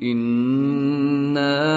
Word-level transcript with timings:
إنا 0.02 1.76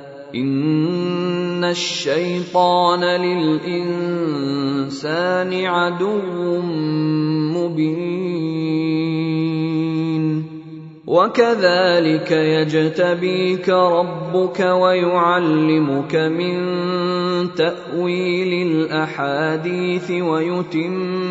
ان 0.35 1.63
الشيطان 1.63 3.03
للانسان 3.03 4.85
عدو 5.65 6.61
مبين. 7.55 8.61
وكذلك 11.11 12.31
يجتبيك 12.31 13.69
ربك 13.69 14.59
ويعلمك 14.59 16.15
من 16.15 16.55
تاويل 17.53 18.67
الاحاديث 18.67 20.11
ويتم 20.11 21.30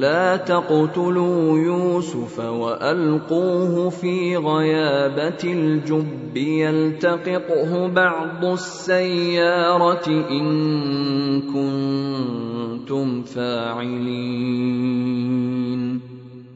لا 0.00 0.36
تقتلوا 0.36 1.58
يوسف 1.58 2.38
وألقوه 2.38 3.90
في 3.90 4.36
غيابة 4.36 5.44
الجب 5.44 6.36
يلتقطه 6.36 7.88
بعض 7.88 8.44
السيارة 8.44 10.08
إن 10.30 11.42
كنتم 11.42 13.22
فاعلين. 13.22 14.56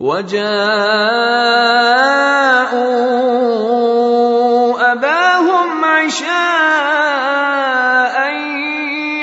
وجاءوا 0.00 0.52
أباهم 4.92 5.84
عشاء 5.84 6.36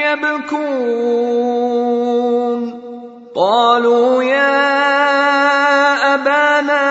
يبكون. 0.05 1.13
قالوا 3.35 4.23
يا 4.23 4.73
أبانا 6.15 6.81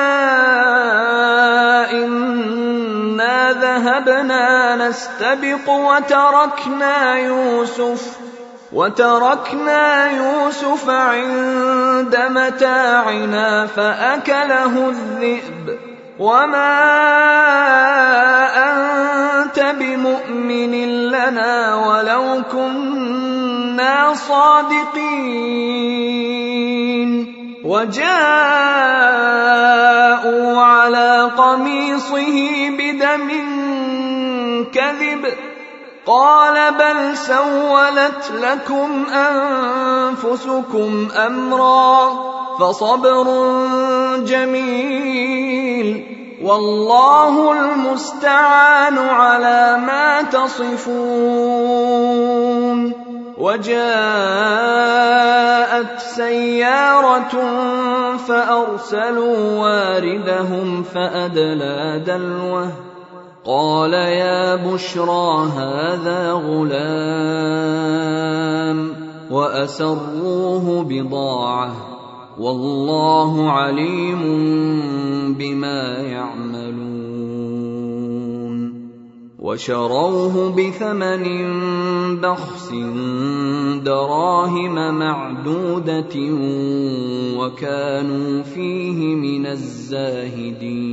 إنا 1.91 3.53
ذهبنا 3.53 4.77
نستبق 4.77 5.69
وتركنا 5.69 7.15
يوسف. 7.19 8.22
وتركنا 8.73 10.11
يوسف 10.11 10.91
عند 10.91 12.17
متاعنا 12.31 13.67
فأكله 13.67 14.89
الذئب. 14.89 15.79
وما 16.19 16.79
أنت 18.57 19.61
بمؤمن 19.81 20.73
لنا 21.09 21.75
ولو 21.75 22.43
كنا 22.53 24.15
صادقين. 24.15 25.33
وجاءوا 27.65 28.13
على 30.63 31.31
قميصه 31.37 32.71
بدم 32.71 33.29
كذب. 34.75 35.52
قال 36.07 36.75
بل 36.75 37.17
سولت 37.17 38.33
لكم 38.43 39.07
أنفسكم 39.11 41.09
أمرا 41.27 42.11
فصبر 42.59 43.27
جميل 44.25 46.07
والله 46.43 47.53
المستعان 47.53 48.99
على 48.99 49.79
ما 49.87 50.23
تصفون 50.23 50.93
وجاءت 53.39 53.83
سيارة 55.99 57.33
فأرسلوا 58.17 59.61
واردهم 59.61 60.83
فأدلى 60.83 62.03
دلوه 62.07 62.92
قال 63.45 63.93
يا 63.93 64.55
بشرى 64.55 65.49
هذا 65.57 66.33
غلام 66.33 66.83
وأسروه 69.31 70.85
بضاعة 70.89 71.77
والله 72.39 73.51
عليم 73.51 74.23
بما 75.39 75.97
يعملون 75.99 76.83
وشروه 79.39 80.55
بثمن 80.57 81.25
بخس 82.21 82.73
دراهم 83.85 84.99
معدودة 84.99 86.17
وكانوا 87.39 88.43
فيه 88.43 89.15
من 89.15 89.47
الزاهدين 89.47 90.93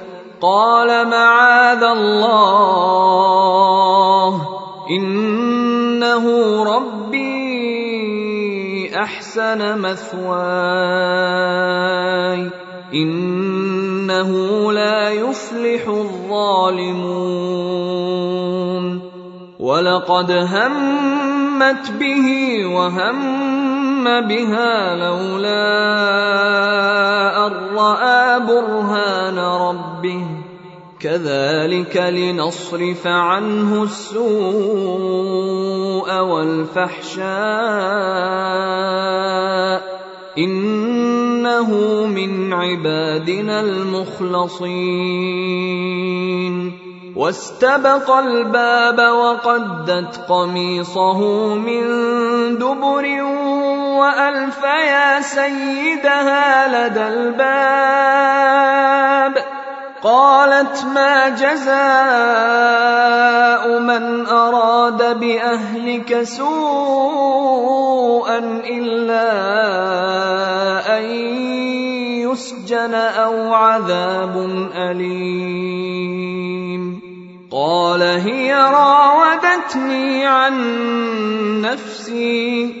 قال 0.41 1.07
معاذ 1.07 1.83
الله 1.83 2.71
انه 4.89 6.25
ربي 6.63 7.81
احسن 8.95 9.81
مثواي 9.81 10.81
انه 12.93 14.31
لا 14.71 15.09
يفلح 15.09 15.87
الظالمون 15.87 17.41
ولقد 19.59 20.31
همت 20.31 21.91
به 21.99 22.25
وهم 22.65 23.41
بها 24.03 24.95
لولا 24.95 25.67
ان 27.47 27.53
راى 27.75 28.39
برهان 28.39 29.39
ربه 29.39 30.25
كذلك 30.99 31.97
لنصرف 31.97 33.07
عنه 33.07 33.83
السوء 33.83 34.21
والفحشاء 36.19 37.31
انه 40.37 41.69
من 42.05 42.53
عبادنا 42.53 43.61
المخلصين 43.61 45.11
واستبق 47.15 48.11
الباب 48.11 48.99
وقدت 48.99 50.21
قميصه 50.29 51.19
من 51.55 51.83
دبر 52.57 53.05
وألف 54.01 54.63
يا 54.63 55.21
سيدها 55.21 56.67
لدى 56.67 57.07
الباب. 57.07 58.71
قالت 60.03 60.85
ما 60.95 61.29
جزاء 61.29 61.71
من 63.79 64.27
أراد 64.27 65.19
بأهلك 65.19 66.23
سوءا 66.23 67.41
إلا 68.65 69.31
أن 70.97 71.03
يسجن 72.25 72.93
أو 72.93 73.53
عذاب 73.53 74.37
أليم. 74.75 76.21
قال 77.51 78.01
هي 78.01 78.53
راودتني 78.53 80.25
عن 80.25 80.55
نفسي. 81.61 82.80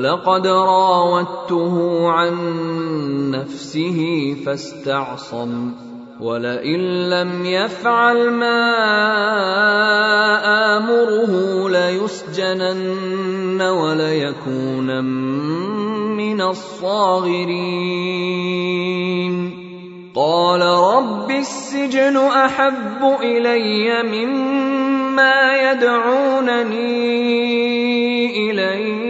ولقد 0.00 0.46
راودته 0.46 2.08
عن 2.08 2.34
نفسه 3.30 4.00
فاستعصم 4.46 5.72
ولئن 6.20 7.10
لم 7.10 7.44
يفعل 7.44 8.30
ما 8.30 8.60
آمره 10.76 11.68
ليسجنن 11.68 13.62
وليكونن 13.62 15.04
من 16.16 16.40
الصاغرين. 16.40 17.60
قال 20.16 20.62
رب 20.96 21.30
السجن 21.30 22.16
أحب 22.16 23.18
إلي 23.22 24.02
مما 24.02 25.70
يدعونني 25.70 26.90
إليه. 28.50 29.09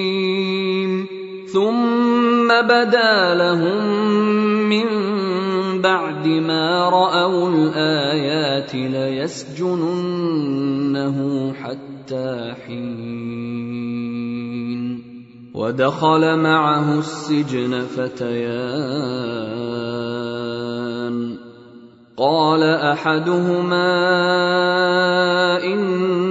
ثم 1.53 2.47
بدا 2.47 3.35
لهم 3.35 3.85
من 4.69 4.87
بعد 5.81 6.27
ما 6.27 6.89
رأوا 6.89 7.49
الآيات 7.49 8.75
ليسجننه 8.75 9.93
حتى 11.53 12.53
حين. 12.65 13.41
ودخل 15.53 16.37
معه 16.39 16.99
السجن 16.99 17.81
فتيان. 17.81 19.31
قال 22.17 22.63
أحدهما 22.63 23.91
اني 25.63 26.30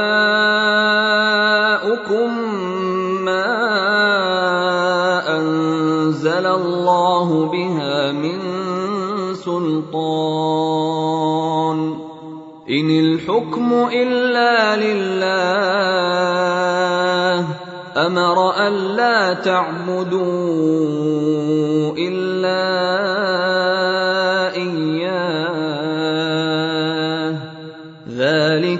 أنزل 5.27 6.45
الله 6.47 7.27
بها 7.51 8.11
من 8.11 8.39
سلطان. 9.35 9.99
إن 12.69 12.89
الحكم 12.89 13.89
إلا 13.93 14.75
لله. 14.79 15.99
أمر 17.97 18.67
الا 18.67 19.33
تعبدوا 19.33 20.19
إلا 21.97 23.08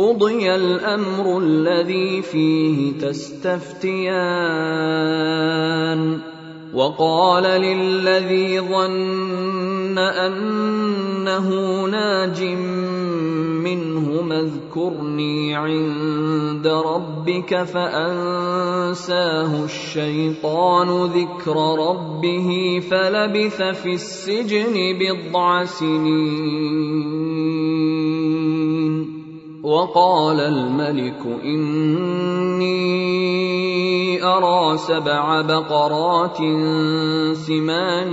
قضي 0.00 0.54
الامر 0.54 1.38
الذي 1.38 2.22
فيه 2.22 2.98
تستفتيان 2.98 4.10
وقال 6.74 7.42
للذي 7.42 8.60
ظن 8.60 9.98
انه 9.98 11.48
ناج 11.86 12.42
منهما 13.64 14.40
اذكرني 14.40 15.56
عند 15.56 16.66
ربك 16.66 17.62
فانساه 17.62 19.64
الشيطان 19.64 21.04
ذكر 21.04 21.56
ربه 21.88 22.80
فلبث 22.90 23.62
في 23.62 23.92
السجن 23.92 24.98
بضع 24.98 25.64
سنين 25.64 27.59
وقال 29.80 30.40
الملك 30.40 31.22
إني 31.44 32.80
أرى 34.24 34.78
سبع 34.78 35.40
بقرات 35.40 36.36
سمان 37.32 38.12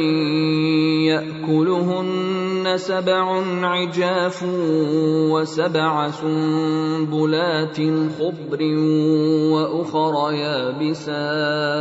يأكلهن 1.11 2.73
سبع 2.75 3.41
عجاف 3.61 4.45
وسبع 5.31 6.11
سنبلات 6.11 7.77
خضر 8.19 8.61
وأخر 9.51 10.31
يابسات. 10.31 11.77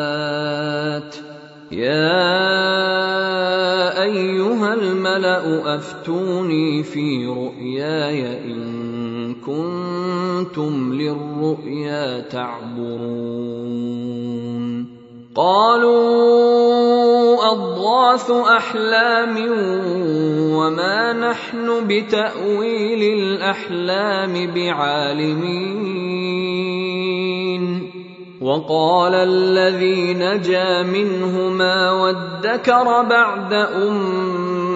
يا 1.72 2.42
أيها 4.03 4.75
الملأ 4.75 5.75
أفتوني 5.77 6.83
في 6.83 7.27
رؤياي 7.27 8.44
إن 8.53 8.86
كنتم 9.47 10.93
للرؤيا 10.93 12.21
تعبرون. 12.21 13.77
قالوا 15.35 17.37
أضغاث 17.53 18.31
أحلام 18.31 19.37
وما 20.57 21.13
نحن 21.13 21.87
بتأويل 21.87 23.19
الأحلام 23.19 24.55
بعالمين. 24.55 25.97
وقال 28.41 29.15
الذي 29.15 30.15
نجا 30.15 30.83
منهما 30.83 31.93
وادكر 31.93 33.03
بعد 33.03 33.53
أمة 33.53 34.76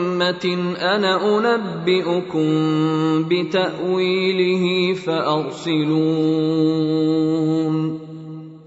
أنا 0.77 1.39
انبئكم 1.39 2.49
بتاويله 3.29 4.95
فارسلون 4.95 6.81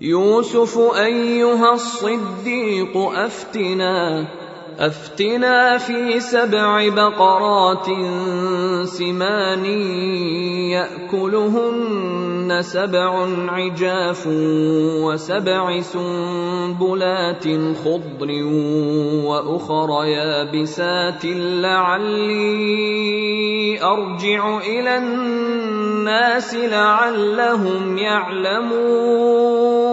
يوسف 0.01 0.77
ايها 0.95 1.73
الصديق 1.73 2.97
افتنا 2.97 4.27
أفتنا 4.79 5.77
في 5.77 6.19
سبع 6.19 6.89
بقرات 6.89 7.85
سمان 8.85 9.65
يأكلهن 10.73 12.61
سبع 12.61 13.27
عجاف 13.49 14.27
وسبع 15.03 15.81
سنبلات 15.81 17.43
خضر 17.85 18.29
وأخر 19.25 20.05
يابسات 20.05 21.25
لعلي 21.65 22.73
أرجع 23.83 24.57
إلى 24.57 24.97
الناس 24.97 26.55
لعلهم 26.55 27.97
يعلمون. 27.97 29.92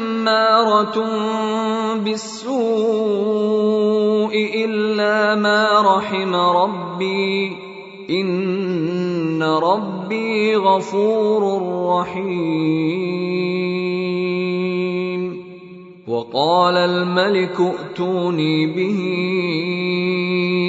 لاماره 0.25 0.97
بالسوء 2.03 2.51
الا 4.65 5.35
ما 5.35 5.81
رحم 5.81 6.35
ربي 6.35 7.57
ان 8.09 9.43
ربي 9.43 10.55
غفور 10.55 11.61
رحيم 11.89 12.81
وقال 16.07 16.77
الملك 16.77 17.59
ائتوني 17.59 18.67
به 18.67 18.99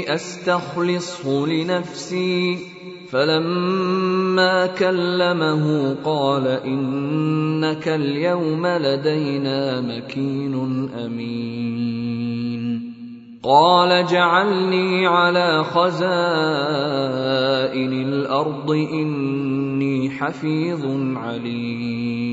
استخلصه 0.08 1.46
لنفسي 1.46 2.71
فلما 3.12 4.66
كلمه 4.66 5.96
قال 6.04 6.46
إنك 6.46 7.88
اليوم 7.88 8.66
لدينا 8.66 9.80
مكين 9.80 10.88
أمين. 11.06 12.92
قال 13.42 14.06
جعلني 14.06 15.06
على 15.06 15.64
خزائن 15.64 16.02
الأرض 17.92 18.70
إني 18.70 20.10
حفيظ 20.10 20.86
عليم. 21.16 22.32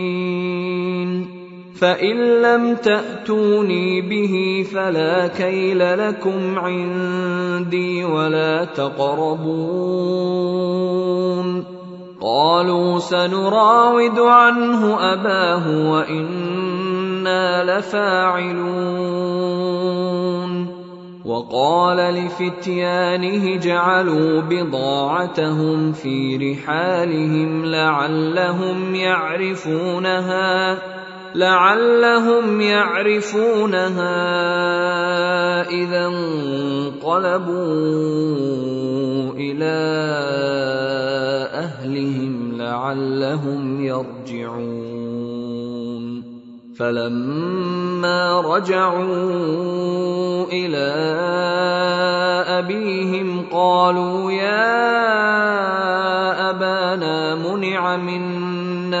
فان 1.81 2.41
لم 2.41 2.75
تاتوني 2.75 4.01
به 4.01 4.65
فلا 4.73 5.27
كيل 5.27 6.07
لكم 6.07 6.59
عندي 6.59 8.03
ولا 8.05 8.65
تقربون 8.65 9.41
قالوا 12.21 12.99
سنراود 12.99 14.19
عنه 14.19 15.13
اباه 15.13 15.91
وأنا 15.91 17.63
لفاعلون 17.63 19.01
وقال 21.25 21.97
لفتيانه 21.97 23.55
جعلوا 23.55 24.41
بضاعتهم 24.41 25.91
في 25.91 26.37
رحالهم 26.37 27.65
لعلهم 27.65 28.95
يعرفونها 28.95 30.77
لعلهم 31.35 32.61
يعرفونها 32.61 34.21
إذا 35.69 36.05
انقلبوا 36.05 37.51
إلى 39.33 39.77
أهلهم 41.53 42.57
لعلهم 42.57 43.85
يرجعون. 43.85 45.01
فلما 46.77 48.41
رجعوا 48.41 50.45
إلى 50.51 50.91
أبيهم 52.59 53.45
قالوا 53.51 54.31
يا 54.31 54.81
أبانا 56.49 57.35
منع 57.35 57.97
منا 57.97 58.40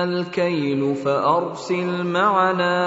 الكيل 0.03 0.95
فأرسل 0.95 2.03
معنا 2.03 2.77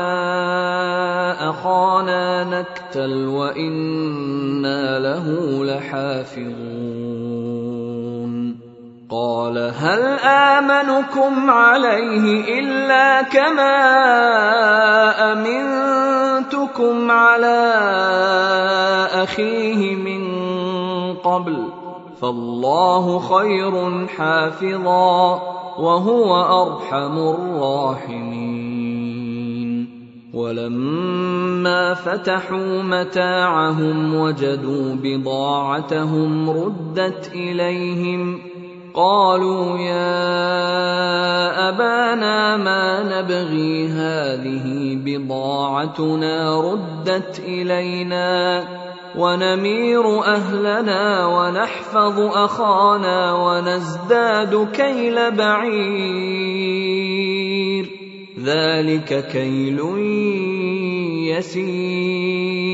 أخانا 1.50 2.44
نكتل 2.44 3.26
وإنا 3.26 4.98
له 4.98 5.26
لحافظون. 5.64 7.04
قال 9.10 9.58
هل 9.58 10.02
آمنكم 10.24 11.50
عليه 11.50 12.58
إلا 12.60 13.22
كما 13.22 13.76
أمنتكم 15.32 17.10
على 17.10 17.74
أخيه 19.12 19.96
من 19.96 20.24
قبل 21.14 21.68
فالله 22.20 23.18
خير 23.18 24.06
حافظا. 24.08 25.53
وهو 25.78 26.34
أرحم 26.62 27.18
الراحمين. 27.18 28.74
ولما 30.34 31.94
فتحوا 31.94 32.82
متاعهم 32.82 34.14
وجدوا 34.14 34.94
بضاعتهم 35.02 36.50
ردت 36.50 37.30
إليهم. 37.34 38.38
قالوا 38.94 39.78
يا 39.78 41.68
أبانا 41.68 42.56
ما 42.56 43.20
نبغي 43.20 43.88
هذه 43.88 44.98
بضاعتنا 45.04 46.60
ردت 46.60 47.42
إلينا. 47.46 48.64
ونمير 49.16 50.24
أهلنا 50.24 51.26
ونحفظ 51.26 52.20
أخانا 52.20 53.34
ونزداد 53.34 54.68
كيل 54.72 55.30
بعير. 55.30 56.74
ذلك 58.44 59.26
كيل 59.32 59.80
يسير. 61.28 62.73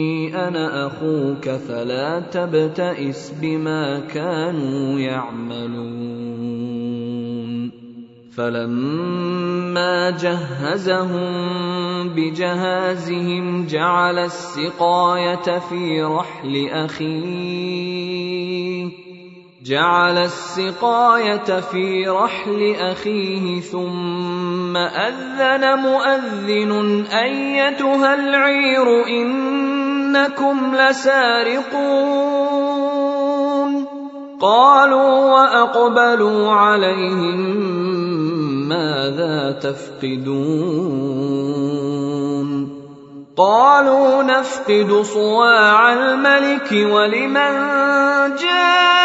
أنا 0.35 0.87
أخوك 0.87 1.49
فلا 1.49 2.19
تبتئس 2.19 3.33
بما 3.41 3.99
كانوا 3.99 4.99
يعملون 4.99 6.51
فلما 8.37 10.09
جهزهم 10.09 11.33
بجهازهم 12.09 13.65
جعل 13.67 14.17
السقايه 14.19 15.59
في 15.59 16.03
رحل 16.03 16.69
اخيه 16.69 18.01
جعل 19.65 20.17
السقايه 20.17 21.59
في 21.59 22.07
رحل 22.07 22.75
اخيه 22.79 23.61
ثم 23.61 24.77
اذن 24.77 25.79
مؤذن 25.79 27.05
ايتها 27.05 28.13
العير 28.13 29.07
إنكم 30.11 30.75
لسارقون. 30.75 32.01
قالوا 34.41 35.31
وأقبلوا 35.31 36.51
عليهم 36.51 37.39
ماذا 38.69 39.51
تفقدون. 39.51 40.51
قالوا 43.37 44.23
نفقد 44.23 45.01
صواع 45.01 45.93
الملك 45.93 46.71
ولمن 46.71 47.53
جاء 48.35 49.01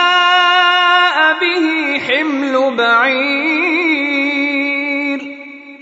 به 1.41 1.99
حمل 1.99 2.77
بعير 2.77 3.46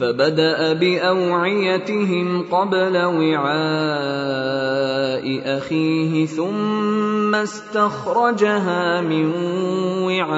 فبدأ 0.00 0.72
بأوعيتهم 0.72 2.42
قبل 2.42 2.96
وعاء 2.96 3.54
أخيه 5.58 6.26
ثم 6.26 7.34
استخرجها 7.34 9.00
من 9.00 9.32
وعاء 10.02 10.34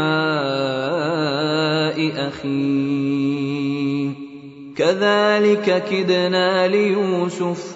أخيه. 2.28 4.10
كذلك 4.76 5.84
كدنا 5.90 6.68
ليوسف 6.68 7.75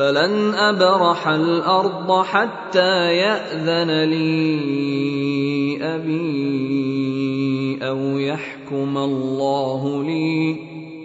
فلن 0.00 0.54
ابرح 0.54 1.28
الأرض 1.28 2.22
حتى 2.22 3.16
ياذن 3.16 4.04
لي 4.04 5.78
ابي 5.82 7.78
أو 7.82 8.18
يحكم 8.18 8.98
الله 8.98 10.04
لي 10.04 10.56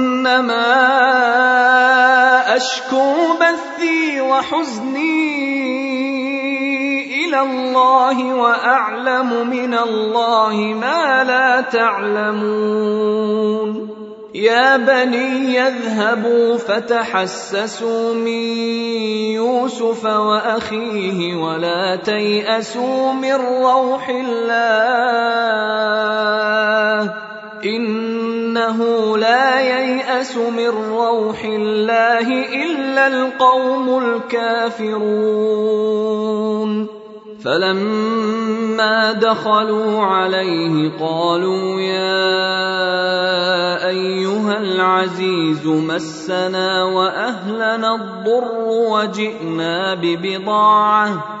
إنما 0.21 0.69
أشكو 2.55 3.13
بثي 3.41 4.21
وحزني 4.21 5.31
إلى 7.25 7.39
الله 7.41 8.35
وأعلم 8.35 9.49
من 9.49 9.73
الله 9.73 10.55
ما 10.81 11.23
لا 11.23 11.61
تعلمون. 11.61 12.91
يا 14.35 14.77
بني 14.77 15.55
يذهبوا 15.55 16.57
فتحسسوا 16.57 18.13
من 18.13 18.43
يوسف 19.33 20.05
وأخيه 20.05 21.35
ولا 21.35 21.95
تيأسوا 21.95 23.13
من 23.13 23.33
روح 23.33 24.09
الله. 24.09 25.31
إنه 27.65 28.77
لا 29.17 29.61
ييأس 29.61 30.37
من 30.37 30.67
روح 30.67 31.43
الله 31.43 32.27
إلا 32.63 33.07
القوم 33.07 34.03
الكافرون. 34.03 35.81
فلما 37.45 39.11
دخلوا 39.11 40.01
عليه 40.01 40.91
قالوا 40.99 41.81
يا 41.81 42.21
أيها 43.87 44.57
العزيز 44.57 45.65
مسنا 45.67 46.83
وأهلنا 46.83 47.95
الضر 47.95 48.51
وجئنا 48.91 49.93
ببضاعة 49.93 51.40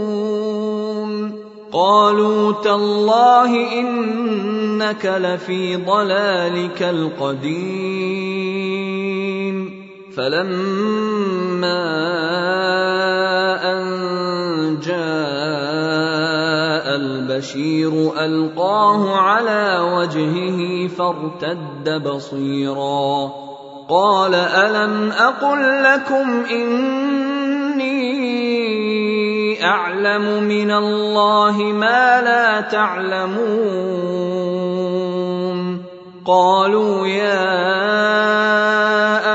قالوا 1.71 2.51
تالله 2.63 3.79
إنك 3.79 5.05
لفي 5.05 5.75
ضلالك 5.75 6.83
القديم. 6.83 7.91
فلما 10.17 11.83
أن 13.63 13.81
جاء 14.79 15.01
البشير 16.95 18.11
ألقاه 18.25 19.15
على 19.15 19.79
وجهه 19.79 20.87
فارتد 20.87 22.03
بصيرا. 22.03 23.31
قال 23.89 24.35
ألم 24.35 25.11
أقل 25.11 25.83
لكم 25.83 26.45
إني 26.51 28.11
أعلم 29.63 30.43
من 30.43 30.71
الله 30.71 31.57
ما 31.57 32.21
لا 32.21 32.61
تعلمون. 32.61 34.11
قالوا 36.25 37.07
يا 37.07 37.41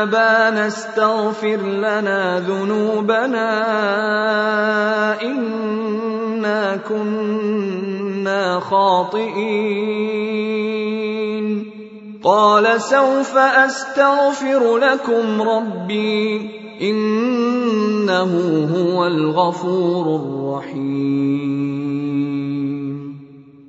أبانا 0.03 0.67
استغفر 0.67 1.57
لنا 1.57 2.41
ذنوبنا 2.41 3.53
إنا 5.23 6.77
كنا 6.89 8.61
خاطئين. 8.61 9.77
قال 12.25 12.81
سوف 12.81 13.37
أستغفر 13.37 14.79
لكم 14.79 15.43
ربي. 15.43 16.66
إنه 16.81 18.33
هو 18.75 19.07
الغفور 19.07 20.17
الرحيم. 20.17 21.77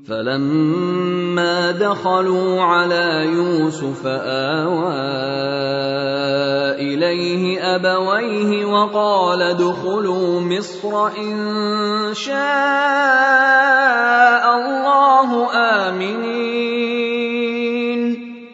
فلما 0.08 1.72
دخلوا 1.72 2.62
على 2.62 3.26
يوسف 3.26 4.01
آوى 4.05 4.93
إليه 6.80 7.76
أبويه 7.76 8.66
وقال 8.66 9.41
ادخلوا 9.41 10.41
مصر 10.41 11.08
إن 11.08 12.14
شاء 12.14 12.36
الله 14.55 15.53
آمنين. 15.53 17.57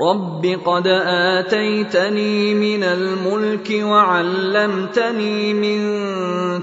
رب 0.00 0.46
قد 0.64 0.86
اتيتني 0.86 2.54
من 2.54 2.82
الملك 2.84 3.80
وعلمتني 3.82 5.54
من 5.54 5.80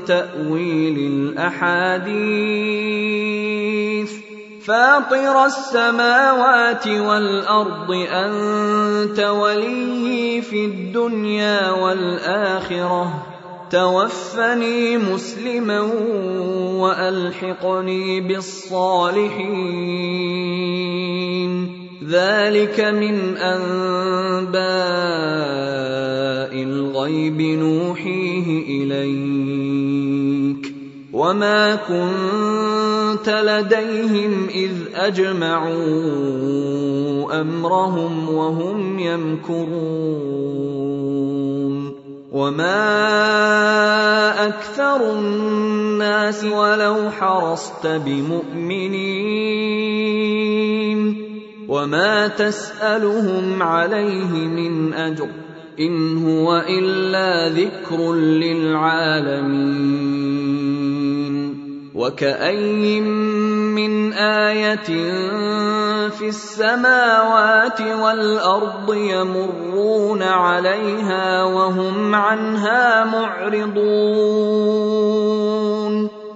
تاويل 0.06 0.98
الاحاديث 0.98 2.66
فاطر 4.66 5.46
السماوات 5.46 6.88
والارض 6.88 7.92
انت 7.92 9.20
ولي 9.20 10.42
في 10.42 10.66
الدنيا 10.66 11.72
والاخره 11.72 13.26
توفني 13.72 14.98
مسلما 14.98 15.80
والحقني 16.80 18.22
بالصالحين 18.22 19.76
ذلك 22.04 22.80
من 22.80 23.38
انباء 23.38 24.56
الغيب 26.64 27.42
نوحيه 27.42 28.84
اليك 28.84 30.76
وما 31.14 31.76
كنت 31.76 33.30
لديهم 33.30 34.48
اذ 34.50 34.72
اجمعوا 34.96 35.76
امرهم 37.42 38.30
وهم 38.30 39.00
يمكرون 39.00 40.36
وما 42.32 43.06
أكثر 44.48 45.12
الناس 45.12 46.44
ولو 46.44 47.10
حرصت 47.12 47.88
بمؤمنين 47.88 49.36
وما 51.70 52.28
تسالهم 52.28 53.64
عليه 53.64 54.48
من 54.48 54.94
اجر 54.94 55.30
ان 55.80 56.26
هو 56.28 56.58
الا 56.58 57.50
ذكر 57.50 58.14
للعالمين 58.14 59.96
وكاين 61.96 63.08
من 63.76 64.14
إيه 64.14 64.76
في 66.10 66.28
السماوات 66.28 67.82
والارض 67.82 68.94
يمرون 68.94 70.24
عليها 70.24 71.44
وهم 71.44 72.16
عنها 72.16 73.06
معرضون 73.06 74.56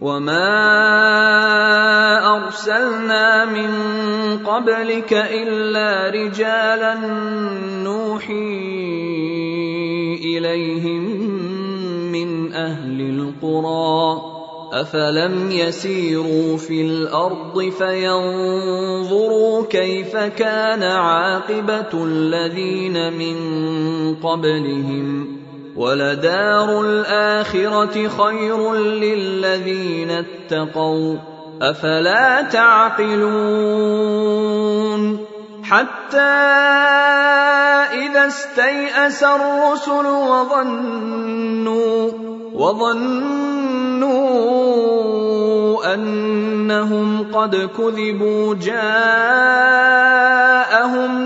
وما 0.00 0.46
ارسلنا 2.36 3.44
من 3.44 3.70
قبلك 4.46 5.12
الا 5.12 6.10
رجالا 6.10 6.94
نوحي 7.82 8.78
اليهم 10.22 11.02
من 12.12 12.52
أهل 12.52 13.00
القرى 13.00 14.20
افلم 14.72 15.50
يسيروا 15.50 16.56
في 16.56 16.82
الأرض 16.82 17.60
فينظروا 17.78 19.66
كيف 19.66 20.16
كان 20.16 20.82
عاقبه 20.82 22.04
الذين 22.04 23.12
من 23.12 23.36
قبلهم 24.14 25.38
ولدار 25.78 26.80
الاخره 26.80 28.08
خير 28.08 28.74
للذين 28.74 30.10
اتقوا 30.10 31.16
أفلا 31.62 32.42
تعقلون 32.42 33.28
حتى 35.62 36.18
إذا 37.92 38.26
استيأس 38.26 39.22
الرسل 39.22 40.06
وظنوا 40.06 42.10
وظنوا 42.54 43.58
أنهم 45.84 47.32
قد 47.32 47.56
كذبوا 47.56 48.54
جاءهم 48.54 48.82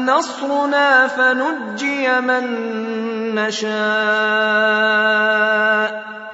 نصرنا 0.06 1.06
فنجي 1.06 2.20
من 2.20 2.44
نشاء 3.34 3.72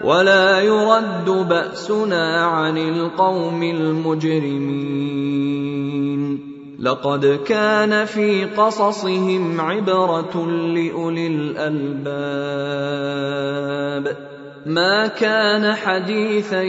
ولا 0.05 0.61
يرد 0.61 1.31
بأسنا 1.49 2.45
عن 2.47 2.79
القوم 2.79 3.62
المجرمين. 3.62 5.19
لقد 6.79 7.41
كان 7.47 8.05
في 8.05 8.45
قصصهم 8.45 9.61
عبرة 9.61 10.47
لأولي 10.47 11.27
الألباب. 11.27 11.99
ما 14.67 15.07
كان 15.07 15.75
حديثا 15.75 16.63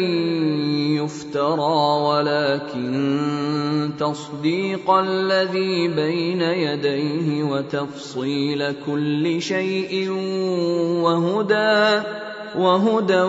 يفترى 1.03 2.01
ولكن 2.07 3.91
تصديق 3.99 4.91
الذي 4.91 5.87
بين 5.87 6.41
يديه 6.41 7.43
وتفصيل 7.43 8.73
كل 8.85 9.41
شيء 9.41 10.09
وهدى 11.03 12.03
وهدى 12.57 13.21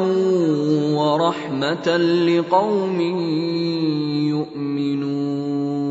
ورحمة 0.95 1.97
لقوم 1.97 3.01
يؤمنون. 4.29 5.90